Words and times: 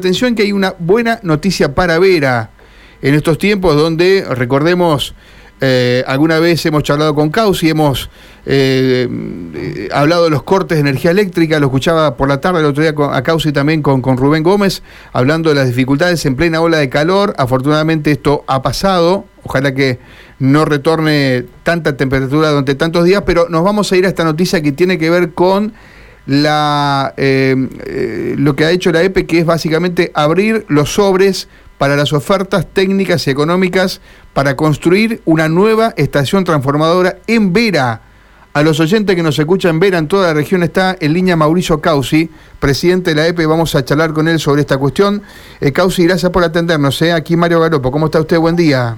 Atención 0.00 0.36
que 0.36 0.44
hay 0.44 0.52
una 0.52 0.76
buena 0.78 1.18
noticia 1.24 1.74
para 1.74 1.98
Vera 1.98 2.50
en 3.02 3.16
estos 3.16 3.36
tiempos 3.36 3.74
donde, 3.74 4.24
recordemos, 4.30 5.12
eh, 5.60 6.04
alguna 6.06 6.38
vez 6.38 6.64
hemos 6.66 6.84
charlado 6.84 7.16
con 7.16 7.30
Causi, 7.30 7.68
hemos 7.68 8.08
eh, 8.46 9.08
eh, 9.56 9.88
hablado 9.92 10.22
de 10.22 10.30
los 10.30 10.44
cortes 10.44 10.76
de 10.76 10.82
energía 10.82 11.10
eléctrica, 11.10 11.58
lo 11.58 11.66
escuchaba 11.66 12.16
por 12.16 12.28
la 12.28 12.40
tarde 12.40 12.60
el 12.60 12.66
otro 12.66 12.84
día 12.84 12.94
con, 12.94 13.12
a 13.12 13.24
Causi 13.24 13.50
también 13.50 13.82
con, 13.82 14.00
con 14.00 14.16
Rubén 14.16 14.44
Gómez, 14.44 14.84
hablando 15.12 15.48
de 15.48 15.56
las 15.56 15.66
dificultades 15.66 16.24
en 16.26 16.36
plena 16.36 16.60
ola 16.60 16.78
de 16.78 16.88
calor. 16.88 17.34
Afortunadamente 17.36 18.12
esto 18.12 18.44
ha 18.46 18.62
pasado, 18.62 19.24
ojalá 19.42 19.74
que 19.74 19.98
no 20.38 20.64
retorne 20.64 21.46
tanta 21.64 21.96
temperatura 21.96 22.50
durante 22.50 22.76
tantos 22.76 23.04
días, 23.04 23.24
pero 23.26 23.48
nos 23.48 23.64
vamos 23.64 23.90
a 23.90 23.96
ir 23.96 24.06
a 24.06 24.08
esta 24.10 24.22
noticia 24.22 24.62
que 24.62 24.70
tiene 24.70 24.96
que 24.96 25.10
ver 25.10 25.32
con 25.32 25.72
eh, 26.28 27.68
eh, 27.86 28.34
lo 28.36 28.54
que 28.54 28.64
ha 28.64 28.70
hecho 28.70 28.92
la 28.92 29.02
EPE, 29.02 29.26
que 29.26 29.38
es 29.40 29.46
básicamente 29.46 30.10
abrir 30.14 30.66
los 30.68 30.92
sobres 30.94 31.48
para 31.78 31.96
las 31.96 32.12
ofertas 32.12 32.66
técnicas 32.66 33.26
y 33.26 33.30
económicas 33.30 34.00
para 34.34 34.56
construir 34.56 35.22
una 35.24 35.48
nueva 35.48 35.94
estación 35.96 36.44
transformadora 36.44 37.16
en 37.26 37.52
Vera. 37.52 38.02
A 38.54 38.62
los 38.62 38.80
oyentes 38.80 39.14
que 39.14 39.22
nos 39.22 39.38
escuchan 39.38 39.78
Vera, 39.78 39.98
en 39.98 40.08
toda 40.08 40.28
la 40.28 40.34
región, 40.34 40.62
está 40.62 40.96
en 40.98 41.12
línea 41.12 41.36
Mauricio 41.36 41.80
Causi, 41.80 42.28
presidente 42.58 43.10
de 43.10 43.16
la 43.16 43.26
EPE. 43.28 43.46
Vamos 43.46 43.74
a 43.74 43.84
charlar 43.84 44.12
con 44.12 44.26
él 44.26 44.40
sobre 44.40 44.62
esta 44.62 44.78
cuestión. 44.78 45.22
Eh, 45.60 45.70
Causi, 45.70 46.06
gracias 46.06 46.32
por 46.32 46.42
atendernos. 46.42 47.00
¿eh? 47.02 47.12
Aquí 47.12 47.36
Mario 47.36 47.60
Galopo. 47.60 47.92
¿Cómo 47.92 48.06
está 48.06 48.20
usted? 48.20 48.38
Buen 48.38 48.56
día. 48.56 48.96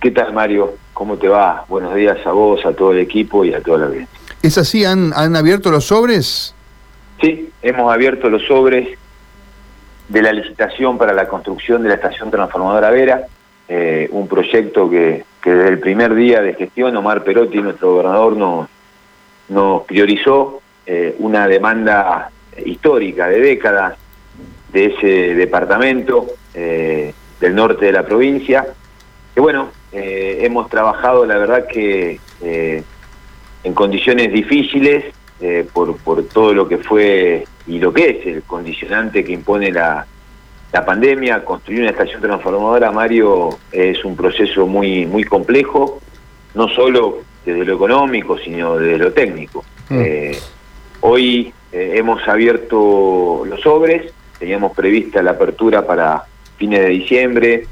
¿Qué 0.00 0.10
tal, 0.10 0.32
Mario? 0.34 0.74
¿Cómo 0.92 1.16
te 1.16 1.28
va? 1.28 1.64
Buenos 1.68 1.94
días 1.94 2.18
a 2.26 2.32
vos, 2.32 2.64
a 2.66 2.72
todo 2.72 2.92
el 2.92 2.98
equipo 2.98 3.44
y 3.44 3.54
a 3.54 3.62
toda 3.62 3.78
la 3.78 3.86
audiencia. 3.86 4.17
¿Es 4.42 4.58
así? 4.58 4.84
¿Han, 4.84 5.12
¿Han 5.14 5.36
abierto 5.36 5.70
los 5.70 5.86
sobres? 5.86 6.54
Sí, 7.20 7.50
hemos 7.62 7.92
abierto 7.92 8.30
los 8.30 8.42
sobres 8.46 8.98
de 10.08 10.22
la 10.22 10.32
licitación 10.32 10.96
para 10.96 11.12
la 11.12 11.28
construcción 11.28 11.82
de 11.82 11.90
la 11.90 11.96
estación 11.96 12.30
transformadora 12.30 12.90
Vera, 12.90 13.26
eh, 13.68 14.08
un 14.12 14.26
proyecto 14.26 14.88
que, 14.88 15.24
desde 15.44 15.68
el 15.68 15.78
primer 15.78 16.14
día 16.14 16.40
de 16.40 16.54
gestión 16.54 16.96
Omar 16.96 17.24
Perotti, 17.24 17.58
nuestro 17.58 17.92
gobernador, 17.92 18.36
nos, 18.36 18.68
nos 19.48 19.82
priorizó 19.82 20.62
eh, 20.86 21.14
una 21.18 21.46
demanda 21.46 22.30
histórica 22.64 23.28
de 23.28 23.40
décadas 23.40 23.96
de 24.72 24.86
ese 24.86 25.34
departamento 25.34 26.26
eh, 26.54 27.12
del 27.40 27.54
norte 27.54 27.86
de 27.86 27.92
la 27.92 28.04
provincia, 28.04 28.66
que 29.34 29.40
bueno, 29.40 29.70
hemos 29.92 30.68
trabajado 30.68 31.24
la 31.24 31.38
verdad 31.38 31.66
que 31.66 32.20
en 33.68 33.74
condiciones 33.74 34.32
difíciles 34.32 35.04
eh, 35.40 35.66
por, 35.72 35.96
por 35.98 36.24
todo 36.24 36.54
lo 36.54 36.66
que 36.66 36.78
fue 36.78 37.44
y 37.66 37.78
lo 37.78 37.92
que 37.92 38.10
es 38.10 38.26
el 38.26 38.42
condicionante 38.42 39.22
que 39.22 39.32
impone 39.32 39.70
la, 39.70 40.06
la 40.72 40.84
pandemia. 40.84 41.44
Construir 41.44 41.82
una 41.82 41.90
estación 41.90 42.22
transformadora, 42.22 42.90
Mario, 42.90 43.50
es 43.70 44.02
un 44.04 44.16
proceso 44.16 44.66
muy, 44.66 45.06
muy 45.06 45.24
complejo, 45.24 46.00
no 46.54 46.68
solo 46.68 47.18
desde 47.44 47.64
lo 47.64 47.74
económico, 47.74 48.38
sino 48.38 48.76
desde 48.76 48.98
lo 48.98 49.12
técnico. 49.12 49.64
Mm. 49.90 50.00
Eh, 50.02 50.38
hoy 51.00 51.52
eh, 51.70 51.92
hemos 51.96 52.26
abierto 52.26 53.44
los 53.46 53.60
sobres, 53.60 54.12
teníamos 54.38 54.72
prevista 54.74 55.22
la 55.22 55.32
apertura 55.32 55.86
para 55.86 56.24
fines 56.56 56.80
de 56.80 56.88
diciembre, 56.88 57.66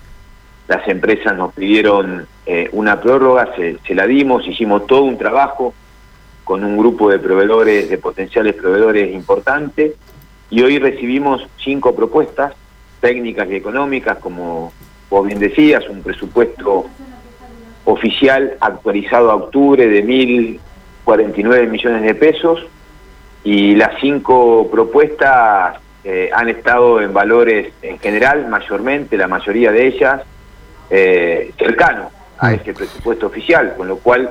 las 0.68 0.86
empresas 0.88 1.36
nos 1.36 1.54
pidieron 1.54 2.26
eh, 2.44 2.68
una 2.72 3.00
prórroga, 3.00 3.54
se, 3.56 3.78
se, 3.86 3.94
la 3.94 4.06
dimos, 4.06 4.46
hicimos 4.46 4.86
todo 4.86 5.02
un 5.02 5.16
trabajo 5.16 5.72
con 6.46 6.62
un 6.62 6.78
grupo 6.78 7.10
de 7.10 7.18
proveedores, 7.18 7.90
de 7.90 7.98
potenciales 7.98 8.54
proveedores 8.54 9.12
importante, 9.12 9.96
y 10.48 10.62
hoy 10.62 10.78
recibimos 10.78 11.44
cinco 11.56 11.92
propuestas 11.92 12.54
técnicas 13.00 13.50
y 13.50 13.56
económicas, 13.56 14.18
como 14.18 14.72
vos 15.10 15.26
bien 15.26 15.40
decías, 15.40 15.88
un 15.88 16.04
presupuesto 16.04 16.86
oficial 17.84 18.56
actualizado 18.60 19.32
a 19.32 19.34
octubre 19.34 19.88
de 19.88 20.04
1.049 20.04 21.68
millones 21.68 22.02
de 22.02 22.14
pesos, 22.14 22.64
y 23.42 23.74
las 23.74 24.00
cinco 24.00 24.68
propuestas 24.70 25.78
eh, 26.04 26.30
han 26.32 26.48
estado 26.48 27.00
en 27.00 27.12
valores 27.12 27.72
en 27.82 27.98
general, 27.98 28.46
mayormente, 28.46 29.16
la 29.16 29.26
mayoría 29.26 29.72
de 29.72 29.88
ellas, 29.88 30.22
eh, 30.90 31.50
cercanos 31.58 32.12
a 32.38 32.52
ese 32.52 32.72
presupuesto 32.72 33.26
oficial, 33.26 33.74
con 33.76 33.88
lo 33.88 33.96
cual 33.96 34.30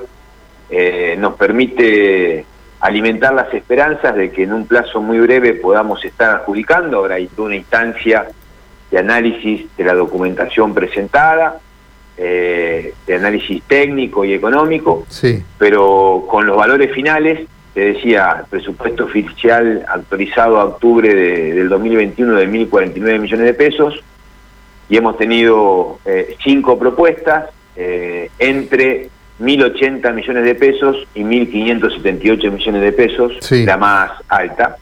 eh, 0.70 1.16
nos 1.18 1.36
permite 1.36 2.46
alimentar 2.80 3.34
las 3.34 3.54
esperanzas 3.54 4.16
de 4.16 4.32
que 4.32 4.44
en 4.44 4.54
un 4.54 4.68
plazo 4.68 5.02
muy 5.02 5.20
breve 5.20 5.54
podamos 5.54 6.04
estar 6.06 6.36
adjudicando. 6.36 6.98
Ahora 6.98 7.16
hay 7.16 7.28
toda 7.28 7.48
una 7.48 7.56
instancia 7.56 8.28
de 8.92 8.98
análisis 9.00 9.66
de 9.76 9.84
la 9.84 9.94
documentación 9.94 10.74
presentada, 10.74 11.60
eh, 12.18 12.94
de 13.06 13.16
análisis 13.16 13.62
técnico 13.64 14.24
y 14.24 14.34
económico, 14.34 15.06
sí. 15.10 15.44
pero 15.58 16.26
con 16.30 16.46
los 16.46 16.56
valores 16.56 16.94
finales, 16.94 17.48
te 17.74 17.94
decía, 17.94 18.38
el 18.40 18.46
presupuesto 18.46 19.06
oficial 19.06 19.86
actualizado 19.88 20.60
a 20.60 20.66
octubre 20.66 21.14
de, 21.14 21.54
del 21.54 21.68
2021 21.68 22.36
de 22.36 22.48
1.049 22.48 23.20
millones 23.20 23.46
de 23.46 23.54
pesos, 23.54 24.04
y 24.88 24.98
hemos 24.98 25.18
tenido 25.18 26.00
eh, 26.06 26.38
cinco 26.44 26.78
propuestas 26.78 27.50
eh, 27.76 28.30
entre 28.40 29.10
1.080 29.40 30.14
millones 30.14 30.44
de 30.46 30.56
pesos 30.56 31.08
y 31.14 31.22
1.578 31.22 32.52
millones 32.52 32.82
de 32.82 32.92
pesos, 32.92 33.34
sí. 33.42 33.66
la 33.66 33.78
más 33.78 34.12
alta. 34.28 34.78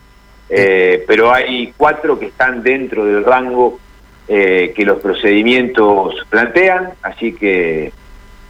Eh, 0.49 1.03
pero 1.07 1.33
hay 1.33 1.73
cuatro 1.75 2.19
que 2.19 2.27
están 2.27 2.61
dentro 2.61 3.05
del 3.05 3.23
rango 3.23 3.79
eh, 4.27 4.73
que 4.75 4.85
los 4.85 4.99
procedimientos 4.99 6.15
plantean, 6.29 6.89
así 7.01 7.33
que 7.33 7.91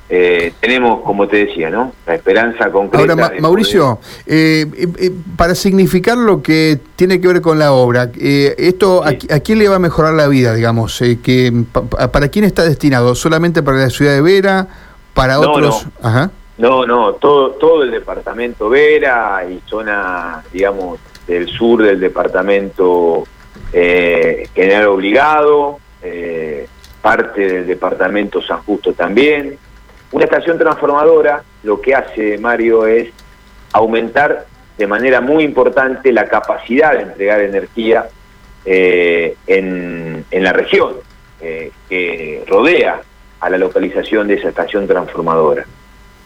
eh, 0.10 0.54
tenemos, 0.60 1.02
como 1.02 1.28
te 1.28 1.46
decía, 1.46 1.70
¿no? 1.70 1.94
La 2.06 2.16
esperanza 2.16 2.70
concreta. 2.70 3.14
Ahora, 3.14 3.16
Ma 3.16 3.32
Mauricio, 3.40 4.00
eh, 4.28 4.66
eh, 5.00 5.12
para 5.38 5.56
significar 5.56 6.18
lo 6.18 6.44
que 6.44 6.78
tiene 6.96 7.22
que 7.22 7.28
ver 7.30 7.42
con 7.42 7.58
la 7.58 7.72
obra, 7.72 8.12
¿esto 8.16 9.04
sí. 9.08 9.28
a, 9.32 9.36
a, 9.36 9.40
quién 9.40 9.60
le 9.60 9.70
va 9.70 9.78
a 9.78 9.80
mejorar 9.80 10.14
la 10.14 10.28
vida, 10.28 10.54
digamos? 10.54 11.02
que 11.24 11.52
pa 11.72 12.12
¿Para 12.12 12.28
quién 12.28 12.46
está 12.46 12.64
destinado? 12.64 13.16
¿Solamente 13.16 13.64
para 13.64 13.78
la 13.78 13.90
ciudad 13.90 14.12
de 14.12 14.22
Vera? 14.22 14.68
¿Para 15.14 15.36
no, 15.36 15.52
otros? 15.52 15.86
No. 16.02 16.08
Ajá. 16.08 16.32
no, 16.58 16.86
no, 16.86 17.14
todo, 17.14 17.52
todo 17.52 17.84
el 17.84 17.92
departamento 17.92 18.70
Vera 18.70 19.46
y 19.50 19.62
zona, 19.68 20.44
digamos, 20.52 21.00
del 21.28 21.48
sur 21.48 21.84
del 21.84 22.00
departamento 22.00 23.24
General 23.72 24.88
Obligado, 24.88 25.80
parte 27.02 27.42
del 27.42 27.68
departamento 27.68 28.42
San 28.42 28.60
Justo 28.64 28.94
también 28.94 29.58
una 30.14 30.26
estación 30.26 30.60
transformadora 30.60 31.44
lo 31.64 31.82
que 31.82 31.96
hace, 31.96 32.38
Mario, 32.38 32.86
es 32.86 33.10
aumentar 33.74 34.46
de 34.78 34.88
manera 34.88 35.22
muy 35.22 35.44
importante 35.44 36.12
la 36.12 36.28
capacidad 36.28 36.94
de 36.94 37.02
entregar 37.02 37.42
energía 37.42 38.08
eh, 38.64 39.36
en, 39.48 40.24
en, 40.30 40.44
la 40.44 40.54
región 40.54 40.94
eh, 41.42 41.72
que 41.90 42.44
rodea 42.48 43.02
a 43.44 43.50
la 43.50 43.58
localización 43.58 44.30
de 44.30 44.36
esa 44.36 44.48
estación 44.48 44.88
transformadora. 44.88 45.66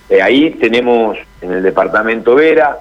Eh, 0.08 0.22
ahí 0.22 0.52
tenemos 0.52 1.18
en 1.42 1.52
el 1.52 1.64
departamento 1.64 2.36
Vera 2.36 2.78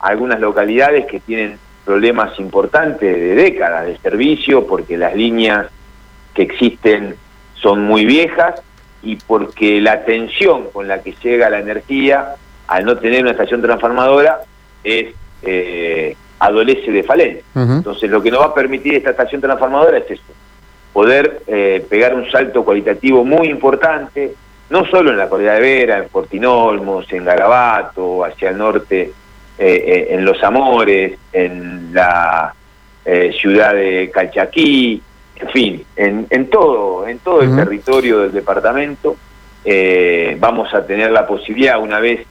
algunas 0.00 0.40
localidades 0.40 1.06
que 1.06 1.20
tienen 1.20 1.56
problemas 1.84 2.36
importantes 2.40 3.14
de 3.14 3.36
décadas 3.36 3.86
de 3.86 3.96
servicio 3.98 4.66
porque 4.66 4.96
las 4.96 5.14
líneas 5.14 5.68
que 6.34 6.42
existen 6.42 7.14
son 7.54 7.84
muy 7.84 8.04
viejas 8.04 8.60
y 9.04 9.14
porque 9.24 9.80
la 9.80 10.04
tensión 10.04 10.64
con 10.72 10.88
la 10.88 11.00
que 11.00 11.14
llega 11.22 11.48
la 11.48 11.60
energía, 11.60 12.34
al 12.66 12.84
no 12.84 12.98
tener 12.98 13.22
una 13.22 13.30
estación 13.30 13.62
transformadora, 13.62 14.40
es 14.82 15.14
eh, 15.42 16.16
adolece 16.40 16.90
de 16.90 17.04
falencia. 17.04 17.44
Uh 17.54 17.60
-huh. 17.60 17.76
Entonces, 17.76 18.10
lo 18.10 18.20
que 18.20 18.32
nos 18.32 18.40
va 18.40 18.46
a 18.46 18.54
permitir 18.54 18.94
esta 18.94 19.10
estación 19.10 19.40
transformadora 19.40 19.98
es 19.98 20.10
eso, 20.10 20.32
poder 20.96 21.42
eh, 21.46 21.84
pegar 21.90 22.14
un 22.14 22.26
salto 22.30 22.64
cualitativo 22.64 23.22
muy 23.22 23.48
importante, 23.48 24.32
no 24.70 24.86
solo 24.86 25.10
en 25.10 25.18
la 25.18 25.28
Correa 25.28 25.52
de 25.52 25.60
Vera, 25.60 25.98
en 25.98 26.08
Portinolmos, 26.08 27.12
en 27.12 27.22
Garabato, 27.22 28.24
hacia 28.24 28.48
el 28.48 28.56
norte, 28.56 29.12
eh, 29.58 30.06
en 30.08 30.24
Los 30.24 30.42
Amores, 30.42 31.18
en 31.34 31.92
la 31.92 32.54
eh, 33.04 33.30
ciudad 33.38 33.74
de 33.74 34.10
Calchaquí, 34.10 35.02
en 35.38 35.48
fin, 35.50 35.84
en, 35.96 36.26
en 36.30 36.48
todo, 36.48 37.06
en 37.06 37.18
todo 37.18 37.40
uh 37.40 37.42
-huh. 37.42 37.50
el 37.50 37.56
territorio 37.56 38.20
del 38.20 38.32
departamento 38.32 39.16
eh, 39.66 40.34
vamos 40.40 40.72
a 40.72 40.86
tener 40.86 41.10
la 41.10 41.26
posibilidad 41.26 41.78
una 41.78 42.00
vez 42.00 42.26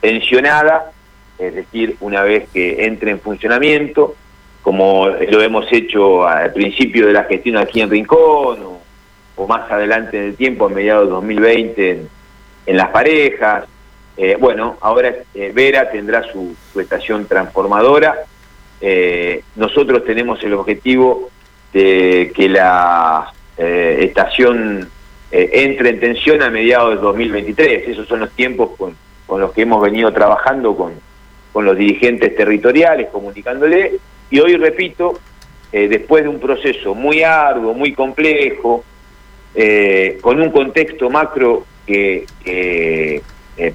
tensionada, 0.00 0.90
es 1.38 1.54
decir, 1.54 1.94
una 2.00 2.22
vez 2.24 2.48
que 2.52 2.84
entre 2.84 3.12
en 3.12 3.20
funcionamiento, 3.20 4.16
como 4.62 5.08
lo 5.08 5.42
hemos 5.42 5.66
hecho 5.72 6.26
al 6.26 6.52
principio 6.52 7.06
de 7.06 7.12
la 7.12 7.24
gestión 7.24 7.56
aquí 7.56 7.80
en 7.80 7.90
Rincón 7.90 8.58
o, 9.36 9.46
más 9.46 9.70
adelante 9.70 10.18
en 10.18 10.24
el 10.24 10.36
tiempo, 10.36 10.66
a 10.66 10.68
mediados 10.68 11.06
de 11.06 11.10
2020 11.12 11.90
en, 11.90 12.08
en 12.66 12.76
las 12.76 12.88
parejas. 12.88 13.64
Eh, 14.16 14.36
bueno, 14.38 14.76
ahora 14.80 15.14
eh, 15.32 15.52
Vera 15.54 15.90
tendrá 15.90 16.24
su, 16.24 16.54
estación 16.78 17.26
transformadora. 17.26 18.16
Eh, 18.80 19.42
nosotros 19.56 20.04
tenemos 20.04 20.42
el 20.42 20.54
objetivo 20.54 21.30
de 21.72 22.32
que 22.34 22.48
la 22.48 23.32
estación 23.56 24.88
entre 25.30 25.90
en 25.90 26.00
tensión 26.00 26.42
a 26.42 26.50
mediados 26.50 26.90
del 26.90 27.00
2023. 27.00 27.88
Esos 27.88 28.06
son 28.06 28.20
los 28.20 28.30
tiempos 28.30 28.70
con, 28.76 28.96
con 29.26 29.40
los 29.40 29.52
que 29.52 29.62
hemos 29.62 29.82
venido 29.82 30.12
trabajando 30.12 30.76
con, 30.76 30.92
con 31.52 31.64
los 31.64 31.76
dirigentes 31.76 32.36
territoriales, 32.36 33.08
comunicándole. 33.10 33.98
Y 34.30 34.40
hoy, 34.40 34.56
repito, 34.56 35.18
eh, 35.72 35.88
después 35.88 36.22
de 36.22 36.28
un 36.28 36.40
proceso 36.40 36.94
muy 36.94 37.22
arduo, 37.22 37.74
muy 37.74 37.92
complejo, 37.92 38.84
con 40.20 40.40
un 40.40 40.52
contexto 40.52 41.10
macro 41.10 41.66
que, 41.84 42.26
que 42.44 43.22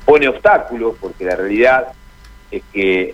pone 0.05 0.29
obstáculos, 0.29 0.95
porque 0.97 1.25
la 1.25 1.35
realidad 1.35 1.88
es 2.50 2.63
que 2.71 3.13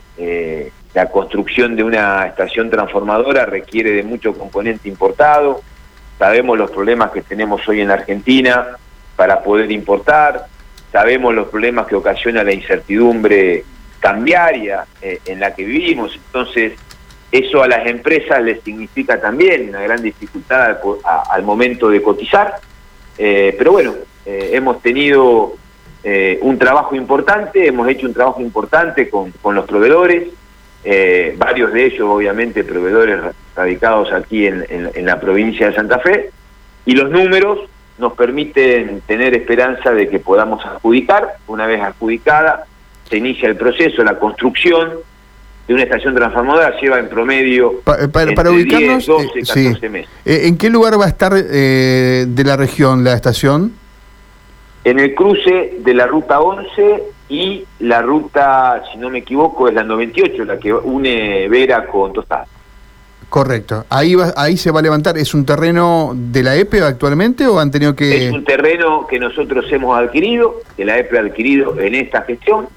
la 0.94 1.10
construcción 1.10 1.76
de 1.76 1.84
una 1.84 2.28
estación 2.28 2.70
transformadora 2.70 3.46
requiere 3.46 3.92
de 3.92 4.04
mucho 4.04 4.38
componente 4.38 4.90
importado. 4.90 5.62
Sabemos 6.18 6.58
los 6.58 6.72
problemas 6.72 7.12
que 7.12 7.22
tenemos 7.22 7.68
hoy 7.68 7.82
en 7.82 7.92
Argentina 7.92 8.78
para 9.16 9.42
poder 9.42 9.72
importar. 9.72 10.48
Sabemos 10.92 11.34
los 11.36 11.50
problemas 11.50 11.88
que 11.88 11.96
ocasiona 11.96 12.44
la 12.44 12.54
incertidumbre 12.54 13.64
cambiaria 14.00 14.86
eh, 15.02 15.20
en 15.26 15.40
la 15.40 15.54
que 15.54 15.64
vivimos. 15.64 16.16
Entonces, 16.16 16.74
eso 17.32 17.62
a 17.62 17.68
las 17.68 17.86
empresas 17.88 18.42
les 18.42 18.62
significa 18.64 19.20
también 19.20 19.70
una 19.70 19.82
gran 19.82 20.02
dificultad 20.02 20.80
al, 21.32 21.44
momento 21.44 21.90
de 21.90 22.02
cotizar. 22.02 22.56
Eh, 23.18 23.56
pero 23.58 23.74
bueno, 23.74 23.94
eh, 24.26 24.52
hemos 24.54 24.82
tenido 24.82 25.56
un 26.42 26.58
trabajo 26.58 26.96
importante, 26.96 27.68
hemos 27.68 27.88
hecho 27.90 28.08
un 28.08 28.14
trabajo 28.14 28.42
importante 28.42 29.10
con, 29.10 29.32
con 29.42 29.54
los 29.54 29.66
proveedores. 29.66 30.30
Eh, 30.84 31.36
varios 31.38 31.74
de 31.74 31.88
ellos 31.88 32.08
obviamente 32.10 32.64
proveedores 32.64 33.20
radicados 33.54 34.14
aquí 34.14 34.48
en, 34.48 35.06
la 35.06 35.20
provincia 35.20 35.70
de 35.70 35.76
Santa 35.76 36.00
Fe, 36.00 36.32
y 36.86 36.94
los 36.94 37.10
números 37.10 37.60
nos 37.98 38.14
permiten 38.14 39.02
tener 39.06 39.36
esperanza 39.36 39.92
de 39.92 40.08
que 40.08 40.20
podamos 40.20 40.66
adjudicar, 40.66 41.36
una 41.48 41.68
vez 41.68 41.82
adjudicada, 41.82 42.66
se 43.10 43.18
inicia 43.18 43.50
el 43.50 43.58
proceso, 43.58 44.04
la 44.04 44.18
construcción 44.18 44.92
de 45.70 45.76
una 45.76 45.84
estación 45.84 46.16
transformadora 46.16 46.74
lleva 46.82 46.98
en 46.98 47.08
promedio 47.10 47.82
para, 47.84 48.34
para 48.34 48.50
ubicarnos 48.50 49.06
12, 49.06 49.28
14 49.42 49.86
eh, 49.86 49.90
meses. 49.90 50.10
Eh, 50.26 50.48
¿En 50.48 50.58
qué 50.58 50.68
lugar 50.68 51.00
va 51.00 51.06
a 51.06 51.10
estar 51.10 51.32
de 51.32 52.44
la 52.44 52.58
región 52.58 53.04
la 53.04 53.14
estación? 53.14 53.74
En 54.84 54.98
el 54.98 55.14
cruce 55.14 55.78
de 55.78 55.94
la 55.94 56.08
ruta 56.08 56.42
11 56.42 57.04
y 57.30 57.66
la 57.82 58.02
ruta, 58.02 58.82
si 58.92 58.98
no 58.98 59.12
me 59.12 59.20
equivoco, 59.20 59.68
es 59.68 59.76
la 59.76 59.84
98, 59.84 60.44
la 60.44 60.58
que 60.58 60.74
une 60.74 61.48
Vera 61.48 61.86
con 61.86 62.14
Tostada. 62.14 62.48
Correcto. 63.30 63.86
Ahí 63.92 64.16
va, 64.16 64.34
ahí 64.38 64.58
se 64.58 64.72
va 64.72 64.80
a 64.80 64.82
levantar. 64.82 65.20
¿Es 65.20 65.36
un 65.36 65.46
terreno 65.46 66.14
de 66.16 66.42
la 66.42 66.56
EPE 66.56 66.82
actualmente 66.82 67.46
o 67.46 67.60
han 67.60 67.70
tenido 67.70 67.96
que...? 67.96 68.26
Es 68.26 68.34
un 68.34 68.44
terreno 68.44 69.06
que 69.06 69.20
nosotros 69.20 69.72
hemos 69.72 69.96
adquirido, 69.96 70.62
que 70.76 70.84
la 70.84 70.98
EPE 70.98 71.20
ha 71.20 71.22
adquirido 71.22 71.80
en 71.80 71.94
esta 71.94 72.24
gestión, 72.24 72.68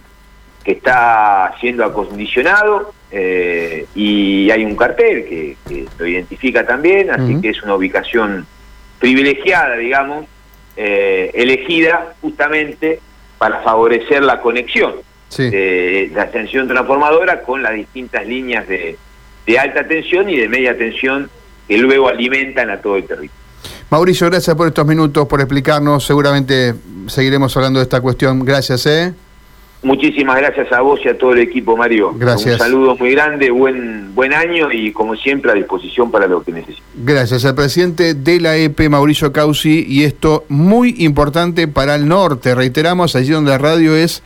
que 0.65 0.73
está 0.73 1.55
siendo 1.61 1.85
acondicionado 1.85 2.93
eh, 3.11 3.87
y 3.95 4.51
hay 4.51 4.65
un 4.65 4.77
cartel 4.77 5.25
que, 5.25 5.57
lo 5.99 6.07
identifica 6.07 6.67
también, 6.67 7.11
así 7.11 7.41
que 7.41 7.51
es 7.51 7.63
una 7.63 7.75
ubicación 7.75 8.47
privilegiada, 8.99 9.77
digamos, 9.77 10.27
eh, 10.77 11.31
elegida 11.35 12.15
justamente 12.21 13.01
para 13.39 13.61
favorecer 13.61 14.23
la 14.23 14.41
conexión 14.41 14.95
de 15.37 16.11
la 16.15 16.31
tensión 16.31 16.69
transformadora 16.69 17.43
con 17.43 17.63
las 17.63 17.75
distintas 17.75 18.27
líneas 18.27 18.67
de, 18.69 18.99
alta 19.59 19.87
tensión 19.87 20.29
y 20.29 20.37
de 20.37 20.49
media 20.49 20.77
tensión 20.77 21.31
que 21.67 21.79
luego 21.79 22.09
alimentan 22.09 22.71
a 22.71 22.81
todo 22.81 22.97
el 22.97 23.05
territorio. 23.05 23.31
Mauricio, 23.91 24.31
gracias 24.31 24.57
por 24.57 24.69
estos 24.69 24.87
minutos, 24.87 25.27
por 25.27 25.41
explicarnos. 25.41 26.07
Seguramente 26.07 26.75
seguiremos 27.09 27.55
hablando 27.57 27.79
de 27.79 27.85
esta 27.85 28.01
cuestión. 28.01 28.45
Gracias, 28.45 28.87
¿eh? 28.87 29.13
Muchísimas 29.83 30.37
gracias 30.37 30.71
a 30.73 30.81
vos 30.81 31.01
y 31.05 31.09
a 31.09 31.19
todo 31.19 31.33
el 31.33 31.41
equipo, 31.41 31.77
Mario. 31.77 32.13
Gracias. 32.15 32.55
Un 32.55 32.59
saludo 32.59 32.97
muy 32.97 33.11
grande, 33.11 33.51
buen, 33.51 34.15
buen 34.15 34.33
año 34.33 34.71
y 34.71 34.93
como 34.93 35.17
siempre 35.17 35.51
a 35.51 35.55
disposición 35.55 36.11
para 36.11 36.29
lo 36.29 36.43
que 36.43 36.53
necesite. 36.53 36.83
Gracias 36.95 37.45
al 37.45 37.57
presidente 37.57 38.15
de 38.15 38.41
la 38.41 38.57
EPE, 38.57 38.89
Mauricio 38.89 39.33
Causi, 39.33 39.85
y 39.89 40.05
esto 40.05 40.45
muy 40.49 40.95
importante 40.99 41.67
para 41.67 41.97
el 41.97 42.07
norte. 42.07 42.55
Reiteramos, 42.55 43.17
allí 43.17 43.31
donde 43.31 43.51
la 43.51 43.59
radio 43.59 43.97
es 43.97 44.23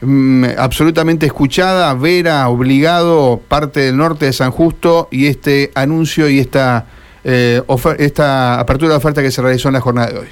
mm, 0.00 0.44
absolutamente 0.58 1.26
escuchada, 1.26 1.94
Vera, 1.94 2.48
obligado, 2.48 3.40
parte 3.46 3.80
del 3.80 3.96
norte 3.96 4.26
de 4.26 4.32
San 4.32 4.50
Justo, 4.50 5.06
y 5.12 5.28
este 5.28 5.70
anuncio 5.76 6.28
y 6.28 6.40
esta, 6.40 6.86
eh, 7.22 7.62
esta 7.98 8.58
apertura 8.58 8.90
de 8.90 8.96
oferta 8.96 9.22
que 9.22 9.30
se 9.30 9.40
realizó 9.40 9.68
en 9.68 9.74
la 9.74 9.80
jornada 9.80 10.10
de 10.10 10.18
hoy. 10.18 10.28